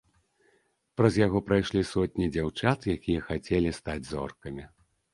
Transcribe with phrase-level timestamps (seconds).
[0.99, 4.71] Праз яго прайшлі сотні дзяўчат, якія хацелі стаць зоркамі.